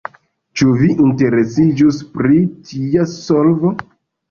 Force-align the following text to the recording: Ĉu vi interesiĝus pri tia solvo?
Ĉu 0.61 0.71
vi 0.79 0.89
interesiĝus 1.07 2.01
pri 2.15 2.41
tia 2.71 3.07
solvo? 3.15 3.75